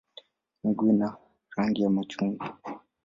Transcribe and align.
Miguu 0.63 0.89
ina 0.89 1.17
rangi 1.55 1.81
ya 1.83 1.89
machungwa. 1.89 2.47